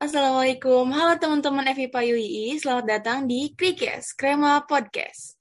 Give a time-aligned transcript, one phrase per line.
[0.00, 5.36] Assalamualaikum, halo teman-teman FIPA UII, selamat datang di Krikes, Krema Podcast.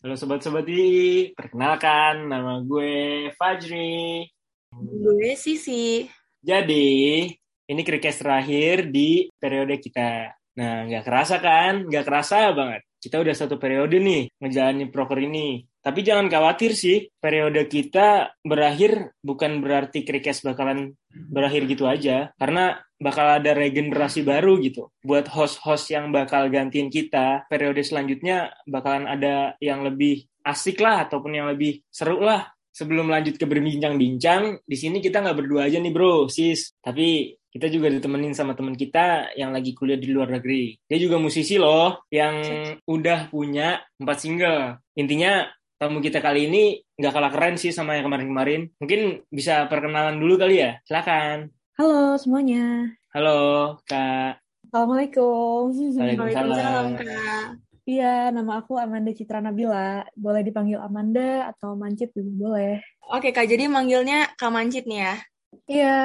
[0.00, 4.24] Halo sobat-sobat UI, perkenalkan nama gue Fajri.
[4.72, 6.08] Gue Sisi.
[6.40, 7.28] Jadi,
[7.68, 10.32] ini krikes terakhir di periode kita.
[10.58, 11.86] Nah, nggak kerasa kan?
[11.86, 12.82] Nggak kerasa banget.
[12.98, 15.62] Kita udah satu periode nih ngejalanin proker ini.
[15.78, 22.34] Tapi jangan khawatir sih, periode kita berakhir bukan berarti krikes bakalan berakhir gitu aja.
[22.34, 24.90] Karena bakal ada regenerasi baru gitu.
[25.06, 31.38] Buat host-host yang bakal gantiin kita, periode selanjutnya bakalan ada yang lebih asik lah ataupun
[31.38, 35.90] yang lebih seru lah sebelum lanjut ke berbincang-bincang, di sini kita nggak berdua aja nih
[35.90, 36.78] bro, sis.
[36.78, 40.78] Tapi kita juga ditemenin sama teman kita yang lagi kuliah di luar negeri.
[40.86, 42.38] Dia juga musisi loh, yang
[42.86, 44.78] udah punya empat single.
[44.94, 48.70] Intinya tamu kita kali ini nggak kalah keren sih sama yang kemarin-kemarin.
[48.78, 51.50] Mungkin bisa perkenalan dulu kali ya, silakan.
[51.74, 52.94] Halo semuanya.
[53.10, 54.38] Halo Kak.
[54.70, 55.74] Assalamualaikum.
[55.74, 56.94] Waalaikumsalam.
[56.94, 57.46] Kak.
[57.90, 60.06] Iya, nama aku Amanda Citra Nabila.
[60.14, 62.86] Boleh dipanggil Amanda atau Mancit juga boleh.
[63.10, 65.14] Oke Kak, jadi manggilnya Kak Mancit nih ya?
[65.66, 65.98] Iya.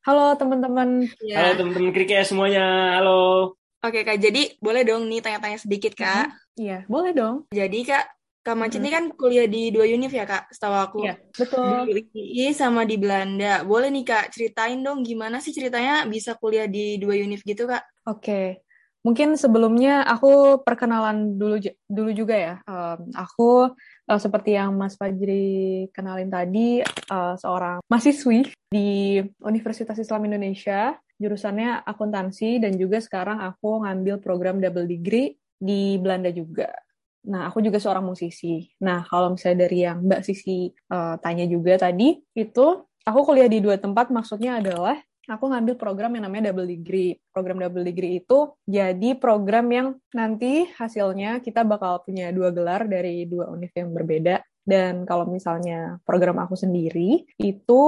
[0.00, 1.04] Halo teman-teman.
[1.20, 1.44] Ya.
[1.44, 3.52] Halo teman-teman krikes semuanya, halo.
[3.84, 6.32] Oke Kak, jadi boleh dong nih tanya-tanya sedikit Kak.
[6.56, 7.44] Iya, boleh dong.
[7.52, 8.08] Jadi Kak,
[8.40, 10.98] Kak Mancit ini kan kuliah di dua univ ya Kak, setahu aku.
[11.04, 11.84] Iya, betul.
[11.84, 13.60] Di UI sama di Belanda.
[13.60, 17.84] Boleh nih Kak, ceritain dong gimana sih ceritanya bisa kuliah di dua univ gitu Kak?
[18.08, 18.64] Oke.
[19.04, 22.54] Mungkin sebelumnya aku perkenalan dulu dulu juga ya.
[22.64, 23.76] Um, aku
[24.10, 31.86] uh, seperti yang Mas Fajri kenalin tadi, uh, seorang mahasiswi di Universitas Islam Indonesia, jurusannya
[31.86, 36.72] akuntansi dan juga sekarang aku ngambil program double degree di Belanda juga.
[37.20, 38.64] Nah, aku juga seorang musisi.
[38.80, 42.66] Nah, kalau misalnya dari yang Mbak Sisi uh, tanya juga tadi, itu
[43.04, 44.96] aku kuliah di dua tempat, maksudnya adalah
[45.30, 47.14] aku ngambil program yang namanya double degree.
[47.30, 53.24] Program double degree itu jadi program yang nanti hasilnya kita bakal punya dua gelar dari
[53.30, 54.42] dua univ yang berbeda.
[54.60, 57.82] Dan kalau misalnya program aku sendiri itu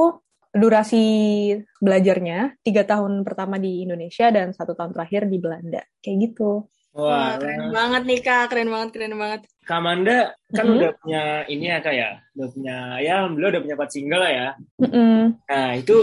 [0.53, 1.05] durasi
[1.81, 5.83] belajarnya tiga tahun pertama di Indonesia dan satu tahun terakhir di Belanda.
[6.05, 6.69] Kayak gitu.
[6.93, 9.41] Wah, keren banget nih Kak, keren banget, keren banget.
[9.65, 10.75] Kak Amanda kan Mhm.
[10.77, 14.33] udah punya ini ya kak ya, udah punya ya alhamdulillah udah punya empat single lah
[14.35, 14.49] ya.
[14.83, 15.19] Mm-mm.
[15.49, 15.97] Nah itu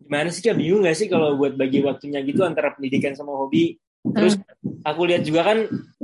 [0.00, 3.78] gimana sih kak bingung gak sih kalau buat bagi waktunya gitu antara pendidikan sama hobi?
[4.02, 4.34] Terus
[4.82, 5.58] aku lihat juga kan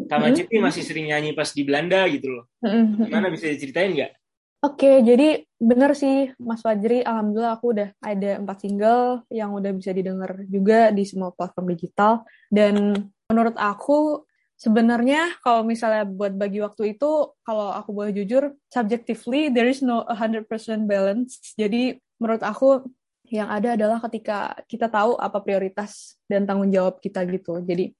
[0.06, 2.44] Kak Macit nih masih sering nyanyi pas di Belanda gitu loh.
[2.62, 3.10] Mm-mm.
[3.10, 4.12] Gimana bisa diceritain nggak?
[4.58, 9.94] Oke, jadi bener sih Mas Fajri, alhamdulillah aku udah ada empat single yang udah bisa
[9.94, 12.26] didengar juga di semua platform digital.
[12.50, 12.94] Dan
[13.30, 14.27] menurut aku
[14.58, 20.02] sebenarnya kalau misalnya buat bagi waktu itu, kalau aku boleh jujur, subjectively there is no
[20.04, 20.44] 100%
[20.84, 21.54] balance.
[21.54, 22.82] Jadi menurut aku
[23.30, 27.62] yang ada adalah ketika kita tahu apa prioritas dan tanggung jawab kita gitu.
[27.62, 27.94] Jadi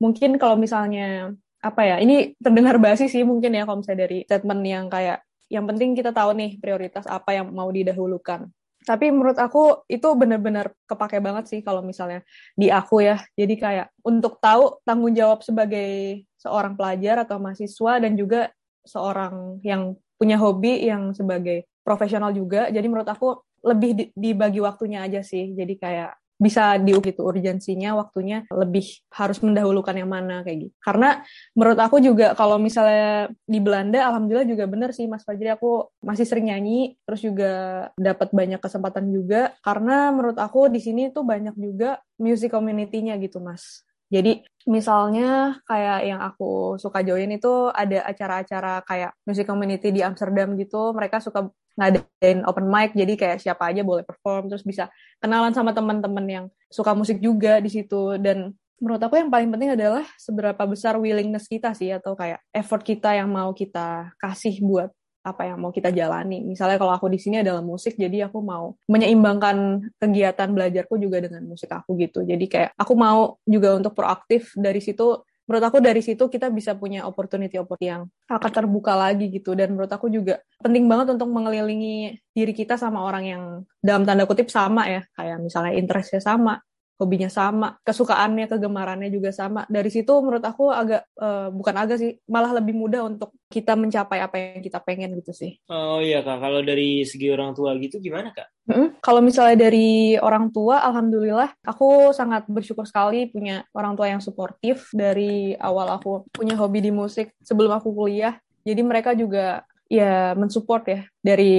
[0.00, 4.62] mungkin kalau misalnya apa ya, ini terdengar basi sih mungkin ya kalau misalnya dari statement
[4.64, 8.48] yang kayak yang penting kita tahu nih prioritas apa yang mau didahulukan.
[8.82, 12.22] Tapi menurut aku itu benar-benar kepake banget sih kalau misalnya
[12.58, 13.22] di aku ya.
[13.38, 18.50] Jadi kayak untuk tahu tanggung jawab sebagai seorang pelajar atau mahasiswa dan juga
[18.82, 22.66] seorang yang punya hobi yang sebagai profesional juga.
[22.74, 25.54] Jadi menurut aku lebih di- dibagi waktunya aja sih.
[25.54, 30.74] Jadi kayak bisa di gitu urgensinya waktunya lebih harus mendahulukan yang mana kayak gitu.
[30.78, 31.20] Karena
[31.58, 36.24] menurut aku juga kalau misalnya di Belanda alhamdulillah juga bener sih Mas Fajri aku masih
[36.24, 37.50] sering nyanyi terus juga
[37.98, 43.42] dapat banyak kesempatan juga karena menurut aku di sini tuh banyak juga music community-nya gitu
[43.42, 43.87] Mas.
[44.08, 50.56] Jadi misalnya kayak yang aku suka join itu ada acara-acara kayak music community di Amsterdam
[50.56, 51.48] gitu, mereka suka
[51.78, 52.96] ngadain open mic.
[52.96, 54.50] Jadi kayak siapa aja boleh perform.
[54.50, 54.90] Terus bisa
[55.22, 58.18] kenalan sama teman-teman yang suka musik juga di situ.
[58.18, 58.52] Dan
[58.82, 63.14] menurut aku yang paling penting adalah seberapa besar willingness kita sih atau kayak effort kita
[63.14, 64.90] yang mau kita kasih buat
[65.30, 66.40] apa yang mau kita jalani.
[66.42, 71.44] Misalnya kalau aku di sini adalah musik, jadi aku mau menyeimbangkan kegiatan belajarku juga dengan
[71.44, 72.24] musik aku gitu.
[72.24, 75.20] Jadi kayak aku mau juga untuk proaktif dari situ.
[75.48, 79.56] Menurut aku dari situ kita bisa punya opportunity-opportunity yang akan terbuka lagi gitu.
[79.56, 83.42] Dan menurut aku juga penting banget untuk mengelilingi diri kita sama orang yang
[83.80, 85.00] dalam tanda kutip sama ya.
[85.16, 86.60] Kayak misalnya interestnya sama,
[86.98, 89.62] hobinya sama, kesukaannya, kegemarannya juga sama.
[89.70, 94.18] Dari situ menurut aku agak uh, bukan agak sih, malah lebih mudah untuk kita mencapai
[94.18, 95.62] apa yang kita pengen gitu sih.
[95.70, 98.50] Oh iya kak, kalau dari segi orang tua gitu gimana kak?
[98.66, 98.88] Mm-hmm.
[98.98, 104.90] Kalau misalnya dari orang tua, alhamdulillah aku sangat bersyukur sekali punya orang tua yang suportif
[104.90, 108.36] dari awal aku punya hobi di musik sebelum aku kuliah.
[108.66, 111.56] Jadi mereka juga ya mensupport ya dari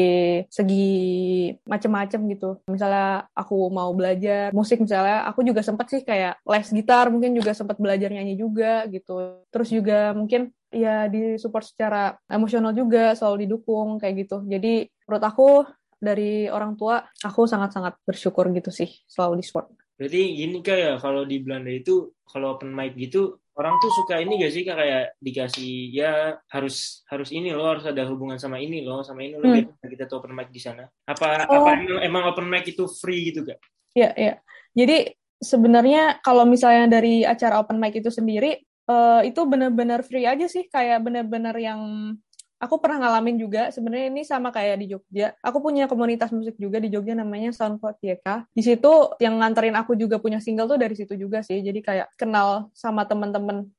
[0.47, 0.87] segi
[1.65, 2.49] macam-macam gitu.
[2.69, 7.57] Misalnya aku mau belajar musik misalnya, aku juga sempat sih kayak les gitar, mungkin juga
[7.57, 9.41] sempat belajar nyanyi juga gitu.
[9.49, 14.45] Terus juga mungkin ya disupport secara emosional juga, selalu didukung kayak gitu.
[14.45, 15.49] Jadi menurut aku
[15.99, 19.67] dari orang tua, aku sangat-sangat bersyukur gitu sih, selalu disupport.
[19.99, 24.39] Berarti gini kayak kalau di Belanda itu, kalau open mic gitu, orang tuh suka ini
[24.39, 28.79] gak sih kak kayak dikasih ya harus harus ini loh harus ada hubungan sama ini
[28.87, 29.83] loh sama ini loh hmm.
[29.83, 31.67] kita tuh open mic di sana apa oh.
[31.67, 33.59] apa emang, open mic itu free gitu kak?
[33.91, 34.33] Iya iya
[34.71, 35.11] jadi
[35.43, 38.55] sebenarnya kalau misalnya dari acara open mic itu sendiri
[38.87, 42.15] uh, itu benar-benar free aja sih kayak benar-benar yang
[42.59, 45.33] aku pernah ngalamin juga sebenarnya ini sama kayak di Jogja.
[45.39, 48.51] Aku punya komunitas musik juga di Jogja namanya Soundcloud YK.
[48.51, 48.91] Di situ
[49.23, 51.63] yang nganterin aku juga punya single tuh dari situ juga sih.
[51.63, 53.71] Jadi kayak kenal sama temen-temen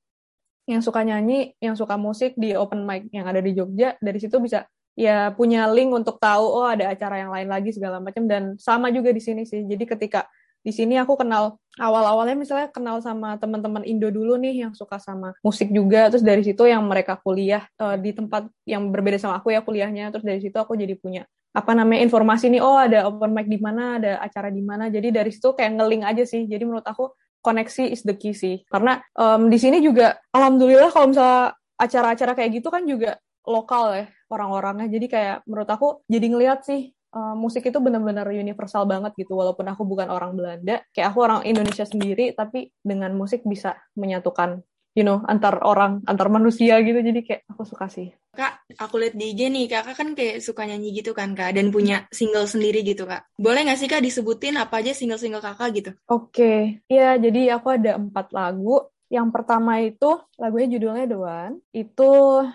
[0.65, 4.01] yang suka nyanyi, yang suka musik di open mic yang ada di Jogja.
[4.01, 4.65] Dari situ bisa
[4.97, 8.89] ya punya link untuk tahu oh ada acara yang lain lagi segala macam dan sama
[8.89, 9.69] juga di sini sih.
[9.69, 10.25] Jadi ketika
[10.61, 15.33] di sini aku kenal awal-awalnya misalnya kenal sama teman-teman Indo dulu nih yang suka sama
[15.41, 16.13] musik juga.
[16.13, 20.13] Terus dari situ yang mereka kuliah uh, di tempat yang berbeda sama aku ya kuliahnya.
[20.13, 23.59] Terus dari situ aku jadi punya apa namanya informasi nih oh ada open mic di
[23.59, 24.93] mana ada acara di mana.
[24.93, 26.45] Jadi dari situ kayak ngeling aja sih.
[26.45, 28.61] Jadi menurut aku koneksi is the key sih.
[28.69, 33.17] Karena um, di sini juga alhamdulillah kalau misalnya acara-acara kayak gitu kan juga
[33.49, 34.93] lokal ya orang-orangnya.
[34.93, 39.67] Jadi kayak menurut aku jadi ngeliat sih uh, musik itu benar-benar universal banget gitu walaupun
[39.69, 40.83] aku bukan orang Belanda.
[40.95, 44.63] Kayak aku orang Indonesia sendiri tapi dengan musik bisa menyatukan
[44.99, 46.99] you know antar orang antar manusia gitu.
[46.99, 48.11] Jadi kayak aku suka sih.
[48.31, 51.75] Kak aku lihat di IG nih kakak kan kayak suka nyanyi gitu kan kak dan
[51.75, 53.27] punya single sendiri gitu kak.
[53.35, 55.91] Boleh nggak sih kak disebutin apa aja single single kakak gitu?
[56.07, 56.31] Oke.
[56.31, 56.59] Okay.
[56.87, 61.59] ya jadi aku ada empat lagu yang pertama itu lagunya judulnya The.
[61.75, 62.11] Itu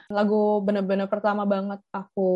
[0.07, 2.31] lagu bener-bener pertama banget aku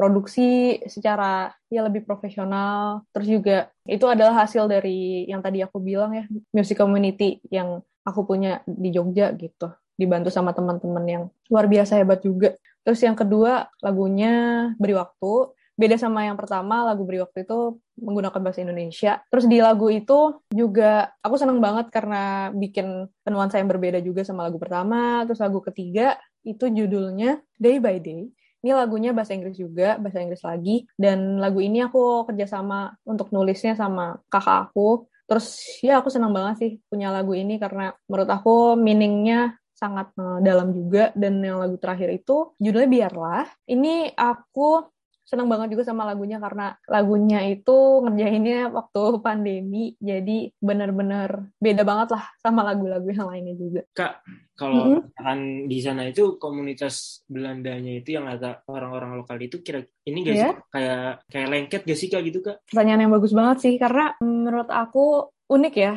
[0.00, 3.04] produksi secara ya lebih profesional.
[3.12, 6.24] Terus juga itu adalah hasil dari yang tadi aku bilang ya,
[6.56, 9.68] music community yang aku punya di Jogja gitu.
[9.92, 11.22] Dibantu sama teman-teman yang
[11.52, 12.56] luar biasa hebat juga.
[12.80, 14.32] Terus yang kedua lagunya
[14.80, 19.24] Beri Waktu beda sama yang pertama lagu beri waktu itu menggunakan bahasa Indonesia.
[19.32, 24.44] Terus di lagu itu juga aku seneng banget karena bikin penuansa yang berbeda juga sama
[24.44, 25.24] lagu pertama.
[25.24, 28.28] Terus lagu ketiga itu judulnya Day by Day.
[28.60, 30.84] Ini lagunya bahasa Inggris juga, bahasa Inggris lagi.
[30.92, 35.08] Dan lagu ini aku kerjasama untuk nulisnya sama kakak aku.
[35.24, 40.44] Terus ya aku senang banget sih punya lagu ini karena menurut aku meaningnya sangat uh,
[40.44, 41.08] dalam juga.
[41.16, 43.48] Dan yang lagu terakhir itu judulnya Biarlah.
[43.64, 44.99] Ini aku
[45.30, 52.18] seneng banget juga sama lagunya karena lagunya itu ngerjainnya waktu pandemi jadi bener-bener beda banget
[52.18, 54.26] lah sama lagu-lagu yang lainnya juga kak
[54.58, 55.40] kalau mm -hmm.
[55.70, 60.50] di sana itu komunitas Belandanya itu yang agak orang-orang lokal itu kira ini gak yeah.
[60.50, 64.18] sih kayak kayak lengket gak sih kak gitu kak pertanyaan yang bagus banget sih karena
[64.18, 65.94] menurut aku unik ya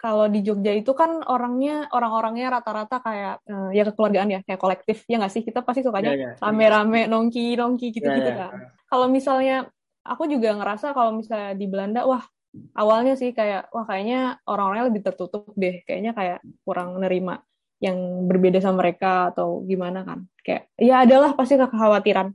[0.00, 5.04] kalau di Jogja itu kan orangnya orang-orangnya rata-rata kayak uh, ya kekeluargaan ya kayak kolektif
[5.04, 6.40] ya nggak sih kita pasti sukanya yeah, yeah.
[6.40, 8.50] rame-rame nongki nongki gitu-gitu yeah, yeah.
[8.50, 9.68] kan kalau misalnya
[10.00, 12.24] aku juga ngerasa kalau misalnya di Belanda wah
[12.72, 17.44] awalnya sih kayak wah kayaknya orang-orangnya lebih tertutup deh kayaknya kayak kurang nerima
[17.80, 22.32] yang berbeda sama mereka atau gimana kan kayak ya adalah pasti kekhawatiran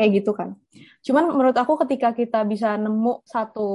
[0.00, 0.56] kayak gitu kan.
[1.00, 3.68] Cuman menurut aku ketika kita bisa nemu satu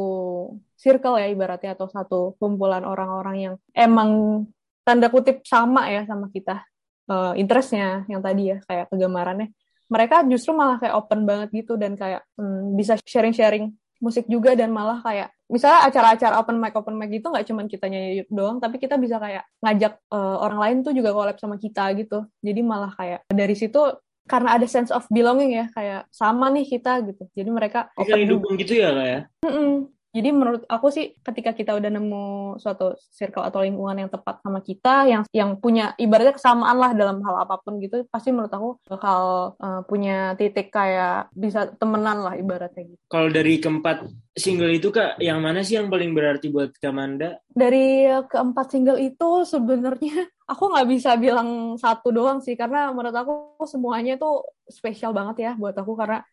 [0.78, 4.44] circle ya ibaratnya atau satu kumpulan orang-orang yang emang
[4.86, 6.62] tanda kutip sama ya sama kita
[7.10, 9.50] uh, interestnya yang tadi ya kayak kegemarannya
[9.90, 14.70] mereka justru malah kayak open banget gitu dan kayak hmm, bisa sharing-sharing musik juga dan
[14.70, 18.82] malah kayak misalnya acara-acara open mic open mic gitu nggak cuma kita nyanyi doang tapi
[18.82, 22.26] kita bisa kayak ngajak uh, orang lain tuh juga collab sama kita gitu.
[22.42, 23.82] Jadi malah kayak dari situ
[24.26, 27.30] karena ada sense of belonging ya kayak sama nih kita gitu.
[27.38, 29.22] Jadi mereka open dukung gitu ya kayak ya?
[29.46, 29.74] Mm -mm.
[30.16, 34.64] Jadi menurut aku sih ketika kita udah nemu suatu circle atau lingkungan yang tepat sama
[34.64, 38.70] kita, yang yang punya ibaratnya kesamaan lah dalam hal apa pun gitu, pasti menurut aku
[38.88, 39.20] bakal
[39.60, 43.04] uh, punya titik kayak bisa temenan lah ibaratnya gitu.
[43.12, 47.44] Kalau dari keempat single itu kak, yang mana sih yang paling berarti buat Kamanda?
[47.52, 53.34] Dari keempat single itu sebenarnya aku nggak bisa bilang satu doang sih, karena menurut aku
[53.68, 56.24] semuanya tuh spesial banget ya buat aku karena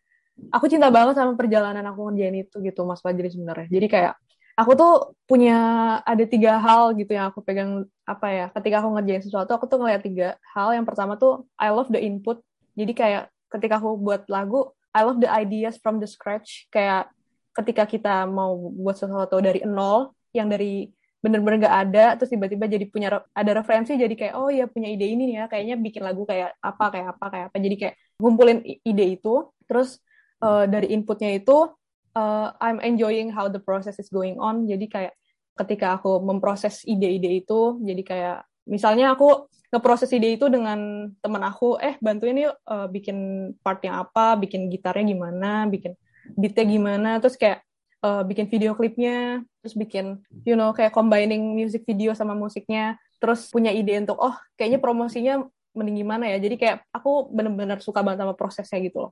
[0.49, 3.67] aku cinta banget sama perjalanan aku ngerjain itu gitu Mas Fajri sebenarnya.
[3.69, 4.13] Jadi kayak
[4.53, 4.93] aku tuh
[5.25, 5.57] punya
[6.05, 9.81] ada tiga hal gitu yang aku pegang apa ya ketika aku ngerjain sesuatu aku tuh
[9.81, 10.73] ngeliat tiga hal.
[10.73, 12.41] Yang pertama tuh I love the input.
[12.73, 13.23] Jadi kayak
[13.53, 16.69] ketika aku buat lagu I love the ideas from the scratch.
[16.69, 17.09] Kayak
[17.53, 20.89] ketika kita mau buat sesuatu dari nol yang dari
[21.23, 25.05] bener-bener gak ada terus tiba-tiba jadi punya ada referensi jadi kayak oh ya punya ide
[25.05, 25.45] ini nih ya.
[25.49, 27.57] Kayaknya bikin lagu kayak apa kayak apa kayak apa.
[27.57, 29.49] Jadi kayak ngumpulin ide itu.
[29.65, 29.97] Terus
[30.43, 31.71] uh, dari inputnya itu
[32.19, 34.67] uh, I'm enjoying how the process is going on.
[34.67, 35.13] Jadi kayak
[35.55, 41.77] ketika aku memproses ide-ide itu jadi kayak misalnya aku ngeproses ide itu dengan teman aku
[41.77, 45.93] eh bantuin yuk uh, bikin part yang apa bikin gitarnya gimana bikin
[46.33, 47.11] beatnya gimana.
[47.21, 47.59] Terus kayak
[48.01, 53.49] uh, bikin video klipnya, terus bikin you know kayak combining music video sama musiknya, terus
[53.53, 56.37] punya ide untuk oh kayaknya promosinya mending gimana ya.
[56.39, 59.11] Jadi kayak aku bener-bener suka banget sama prosesnya gitu loh.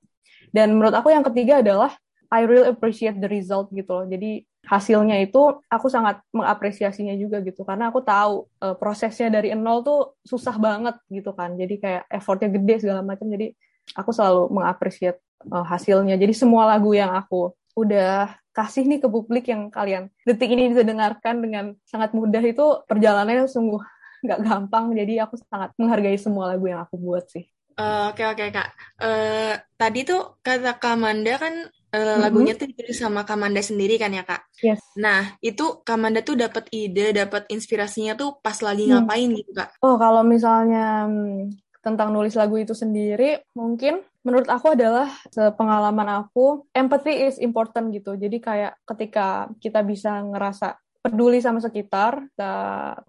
[0.49, 1.93] Dan menurut aku yang ketiga adalah
[2.31, 4.05] I really appreciate the result gitu loh.
[4.07, 9.81] Jadi hasilnya itu aku sangat mengapresiasinya juga gitu karena aku tahu uh, prosesnya dari nol
[9.81, 11.57] tuh susah banget gitu kan.
[11.59, 13.27] Jadi kayak effortnya gede segala macam.
[13.27, 13.51] Jadi
[13.97, 15.19] aku selalu mengapresiasi
[15.51, 16.15] uh, hasilnya.
[16.15, 20.83] Jadi semua lagu yang aku udah kasih nih ke publik yang kalian detik ini bisa
[20.83, 23.79] dengarkan dengan sangat mudah itu perjalanannya sungguh
[24.23, 24.93] nggak gampang.
[24.95, 27.45] Jadi aku sangat menghargai semua lagu yang aku buat sih.
[27.79, 28.69] Uh, oke oke kak.
[28.99, 32.19] Uh, tadi tuh kata Kamanda kan uh, mm-hmm.
[32.21, 34.43] lagunya tuh ditulis sama Kamanda sendiri kan ya kak?
[34.59, 34.83] Yes.
[34.99, 38.91] Nah itu Kamanda tuh dapat ide dapat inspirasinya tuh pas lagi hmm.
[39.01, 39.69] ngapain gitu kak?
[39.81, 46.69] Oh kalau misalnya hmm, tentang nulis lagu itu sendiri mungkin menurut aku adalah pengalaman aku
[46.77, 48.13] empathy is important gitu.
[48.13, 52.29] Jadi kayak ketika kita bisa ngerasa peduli sama sekitar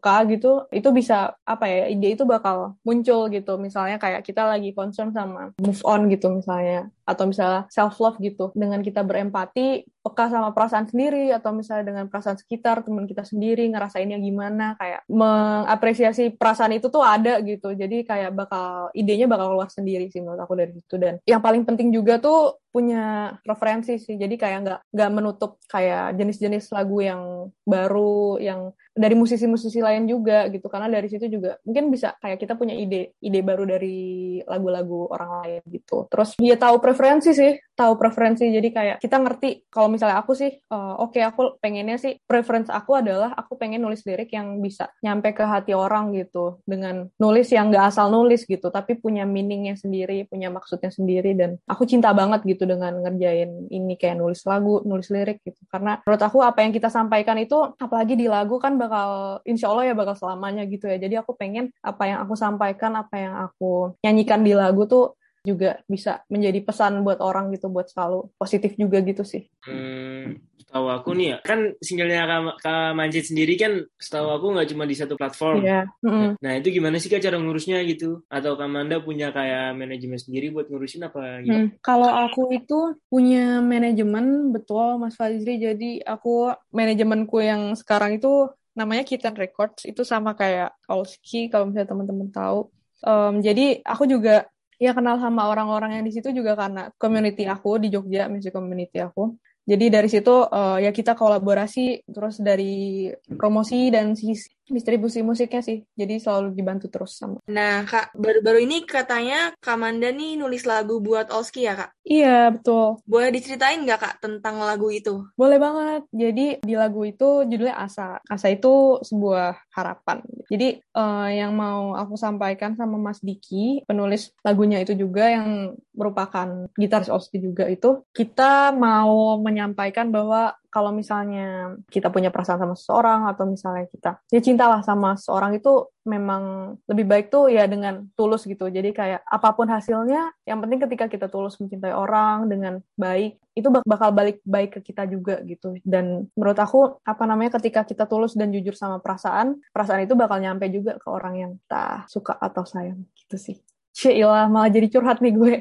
[0.01, 3.61] kak gitu itu bisa apa ya ide itu bakal muncul gitu.
[3.61, 8.55] Misalnya kayak kita lagi concern sama move on gitu misalnya atau misalnya self love gitu.
[8.55, 13.63] Dengan kita berempati peka sama perasaan sendiri atau misalnya dengan perasaan sekitar teman kita sendiri
[13.71, 17.71] ngerasainnya gimana kayak mengapresiasi perasaan itu tuh ada gitu.
[17.75, 20.99] Jadi kayak bakal idenya bakal keluar sendiri sih menurut aku dari situ.
[20.99, 24.17] Dan yang paling penting juga tuh punya referensi sih.
[24.19, 27.23] Jadi kayak nggak nggak menutup kayak jenis-jenis lagu yang
[27.63, 30.67] baru yang dari musisi-musisi lain juga gitu.
[30.73, 35.31] Karena dari situ juga mungkin bisa kayak kita punya ide ide baru dari lagu-lagu orang
[35.45, 36.09] lain gitu.
[36.09, 38.45] Terus dia tahu preferensi sih tahu preferensi.
[38.53, 42.69] Jadi kayak kita ngerti kalau misalnya aku sih uh, oke okay, aku pengennya sih preference
[42.69, 46.61] aku adalah aku pengen nulis lirik yang bisa nyampe ke hati orang gitu.
[46.69, 51.33] Dengan nulis yang nggak asal nulis gitu tapi punya meaningnya sendiri punya maksudnya sendiri.
[51.33, 55.59] Dan aku cinta banget gitu dengan ngerjain ini kayak nulis lagu nulis lirik gitu.
[55.73, 59.89] Karena menurut aku apa yang kita sampaikan itu apalagi di lagu kan bakal insya Allah
[59.89, 61.01] ya bakal selamanya gitu ya.
[61.01, 65.83] Jadi aku pengen apa yang aku sampaikan, apa yang aku nyanyikan di lagu tuh juga
[65.91, 69.51] bisa menjadi pesan buat orang gitu buat selalu positif juga gitu sih.
[69.67, 74.71] Hmm, setahu aku nih ya kan singlenya Kak, Kak Manjit sendiri kan setahu aku nggak
[74.71, 75.67] cuma di satu platform.
[75.67, 75.83] Iya.
[75.83, 75.85] Yeah.
[76.07, 76.31] Mm -hmm.
[76.39, 78.23] Nah itu gimana sih kak cara ngurusnya gitu?
[78.31, 81.43] Atau Kak Manda punya kayak manajemen sendiri buat ngurusin apa?
[81.43, 81.51] Gitu?
[81.51, 85.59] Hmm, kalau aku itu punya manajemen betul Mas Fazri.
[85.59, 88.47] Jadi aku manajemenku yang sekarang itu
[88.79, 92.71] namanya Kitten Records itu sama kayak Olski kalau misalnya teman-teman tahu.
[93.03, 94.47] Um, jadi aku juga
[94.79, 99.03] ya kenal sama orang-orang yang di situ juga karena community aku di Jogja, music community
[99.03, 99.37] aku.
[99.63, 103.07] Jadi dari situ uh, ya kita kolaborasi terus dari
[103.39, 105.83] promosi dan sisi distribusi musiknya sih.
[105.99, 107.43] Jadi selalu dibantu terus sama.
[107.51, 111.91] Nah, Kak, baru-baru ini katanya Kak Manda nih nulis lagu buat Olski ya, Kak?
[112.03, 112.99] Iya, betul.
[113.07, 115.27] Boleh diceritain nggak, Kak, tentang lagu itu?
[115.35, 116.03] Boleh banget.
[116.11, 118.19] Jadi di lagu itu judulnya Asa.
[118.27, 120.23] Asa itu sebuah harapan.
[120.51, 126.69] Jadi uh, yang mau aku sampaikan sama Mas Diki, penulis lagunya itu juga yang merupakan
[126.77, 133.29] gitaris Olski juga itu, kita mau menyampaikan bahwa kalau misalnya kita punya perasaan sama seseorang
[133.29, 138.49] atau misalnya kita ya cintalah sama seseorang itu memang lebih baik tuh ya dengan tulus
[138.49, 138.73] gitu.
[138.73, 143.69] Jadi kayak apa pun hasilnya, yang penting ketika kita tulus mencintai orang dengan baik, itu
[143.85, 145.77] bakal balik baik ke kita juga gitu.
[145.85, 150.41] Dan menurut aku apa namanya ketika kita tulus dan jujur sama perasaan, perasaan itu bakal
[150.41, 153.57] nyampe juga ke orang yang kita suka atau sayang gitu sih.
[153.93, 155.55] Cielah, malah jadi curhat nih gue.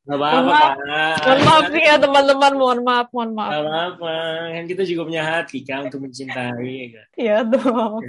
[0.00, 0.60] Gak apa-apa,
[1.20, 3.52] Mohon maaf nih ya teman-teman, mohon maaf, mohon maaf.
[3.52, 4.14] Gak apa-apa,
[4.56, 6.96] kan kita juga punya hati kan untuk mencintai.
[6.96, 8.00] Ya iya dong.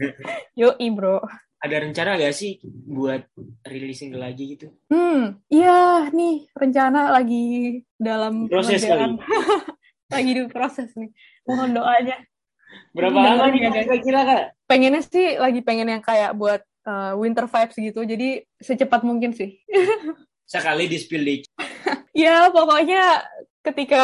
[0.56, 1.20] Yoi bro.
[1.62, 3.28] Ada rencana gak sih buat
[3.68, 4.72] rilis single lagi gitu?
[4.88, 9.20] Hmm, iya nih rencana lagi dalam proses kali.
[10.16, 11.12] lagi di proses nih.
[11.44, 12.18] Mohon doanya.
[12.96, 14.44] Berapa lama nih kira-kira kak?
[14.64, 18.02] Pengennya sih lagi pengen yang kayak buat uh, winter vibes gitu.
[18.08, 19.60] Jadi secepat mungkin sih.
[20.52, 21.24] Sekali di spill
[22.26, 23.26] ya pokoknya
[23.62, 24.04] ketika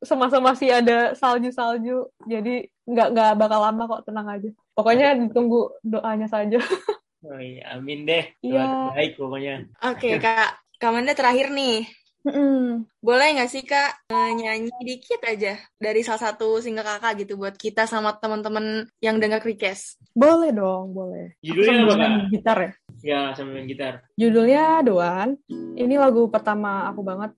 [0.00, 4.50] semasa masih ada salju-salju jadi nggak nggak bakal lama kok tenang aja.
[4.74, 6.58] Pokoknya ditunggu doanya saja.
[7.20, 8.32] Oh iya, amin deh.
[8.40, 8.96] Iya.
[8.96, 9.68] Baik pokoknya.
[9.84, 10.56] Oke, Kak.
[10.80, 11.84] Kak Manda terakhir nih.
[12.20, 12.84] Mm-mm.
[13.00, 17.88] Boleh nggak sih Kak nyanyi dikit aja dari salah satu single Kakak gitu buat kita
[17.88, 19.96] sama teman-teman yang dengar Krikes?
[20.12, 21.36] Boleh dong, boleh.
[21.40, 21.96] Judulnya apa, Kak?
[21.96, 22.72] main gitar ya.
[23.00, 24.04] Ya, sambil main gitar.
[24.20, 25.40] Judulnya Doan.
[25.76, 27.32] Ini lagu pertama aku banget.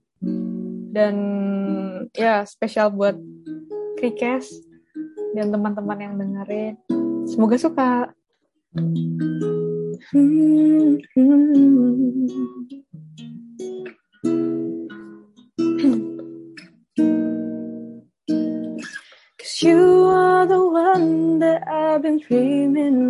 [0.92, 1.14] Dan
[2.10, 3.14] ya spesial buat
[3.96, 4.50] Krikes
[5.38, 6.74] dan teman-teman yang dengerin.
[7.30, 8.10] Semoga suka.
[19.38, 23.01] Cause you are the one that I've been dreaming.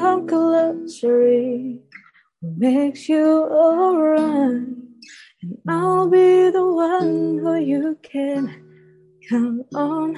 [0.00, 1.28] Come closer,
[2.40, 4.64] makes you alright.
[5.44, 8.48] And I'll be the one who you can
[9.28, 10.16] count on.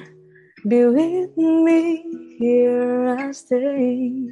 [0.63, 1.99] Be with me
[2.39, 4.31] here I stay.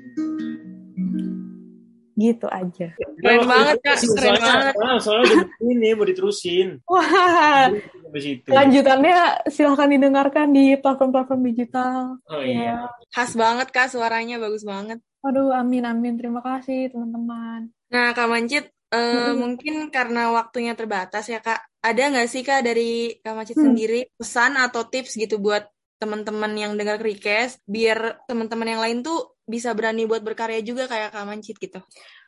[2.15, 2.87] Gitu aja.
[3.19, 3.99] Keren banget, Kak.
[3.99, 4.73] Keren soalnya, banget.
[4.79, 6.67] Soalnya, soalnya udah ini mau diterusin.
[6.87, 7.75] Wah,
[8.07, 8.47] Habis itu.
[8.47, 12.23] lanjutannya silahkan didengarkan di platform-platform digital.
[12.31, 12.87] Oh iya.
[13.11, 15.03] Khas banget Kak, suaranya bagus banget.
[15.21, 16.13] Aduh, amin amin.
[16.17, 17.69] Terima kasih teman-teman.
[17.93, 23.21] Nah, Kak Mancit, eh, mungkin karena waktunya terbatas ya Kak, ada nggak sih Kak dari
[23.21, 23.69] Kak Mancit Hmm.
[23.69, 25.69] sendiri pesan atau tips gitu buat
[26.01, 31.13] teman-teman yang dengar Krikes, biar teman-teman yang lain tuh bisa berani buat berkarya juga kayak
[31.13, 31.77] Kak Mancit gitu?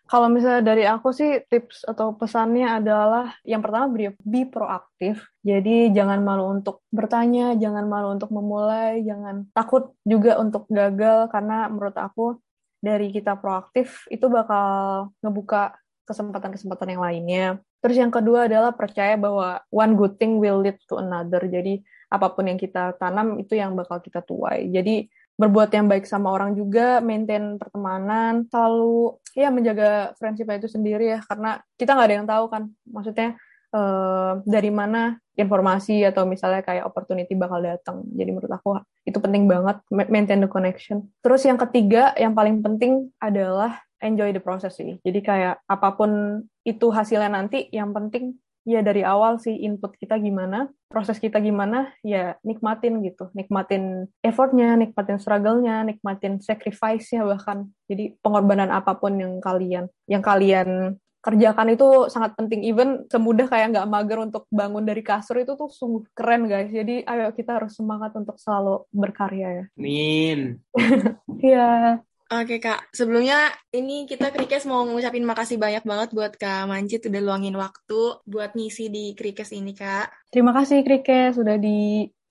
[0.04, 5.26] Kalau misalnya dari aku sih tips atau pesannya adalah yang pertama be, be proaktif.
[5.42, 11.72] Jadi jangan malu untuk bertanya, jangan malu untuk memulai, jangan takut juga untuk gagal karena
[11.72, 12.38] menurut aku
[12.84, 15.72] dari kita proaktif itu bakal ngebuka
[16.04, 17.46] kesempatan-kesempatan yang lainnya.
[17.80, 21.40] Terus yang kedua adalah percaya bahwa one good thing will lead to another.
[21.48, 21.80] Jadi
[22.12, 24.68] apa pun yang kita tanam itu yang bakal kita tuai.
[24.68, 31.18] Jadi berbuat yang baik sama orang juga, maintain pertemanan, selalu ya menjaga friendship itu sendiri
[31.18, 33.34] ya karena kita nggak ada yang tahu kan maksudnya
[33.74, 38.06] eh, dari mana informasi atau misalnya kayak opportunity bakal datang.
[38.14, 41.10] Jadi menurut aku itu penting banget ma- maintain the connection.
[41.26, 45.02] Terus yang ketiga yang paling penting adalah enjoy the process sih.
[45.02, 50.16] Jadi kayak apa pun itu hasilnya nanti yang penting ya dari awal sih input kita
[50.24, 53.34] gimana proses kita gimana ya nikmatin gitu.
[53.34, 57.74] Nikmatin effortnya nikmatin struggle-nya nikmatin sacrifice-nya bahkan.
[57.90, 62.68] Jadi pengorbanan apa pun yang kalian yang kalian kerjakan itu sangat penting.
[62.68, 66.68] Even semudah kayak nggak mager untuk bangun dari kasur itu tuh sungguh keren guys.
[66.68, 69.66] Jadi ayo kita harus semangat untuk selalu berkarya ya.
[69.80, 70.60] Amin.
[71.44, 72.00] Iya.
[72.34, 77.22] Oke Kak, sebelumnya ini kita Krikes mau ngucapin makasih banyak banget buat Kak Mancit udah
[77.22, 80.32] luangin waktu buat ngisi di Krikes ini Kak.
[80.34, 81.62] terima kasih Krike sudah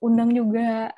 [0.03, 0.91] diundang juga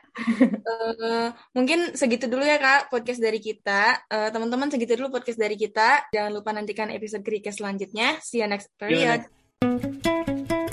[0.65, 4.07] Eh, mungkin segitu dulu ya Kak podcast dari kita.
[4.07, 6.07] Eh, Teman-teman segitu dulu podcast dari kita.
[6.15, 8.15] Jangan lupa nantikan episode Krikes selanjutnya.
[8.23, 9.27] See you next period.
[9.27, 10.64] Gimana?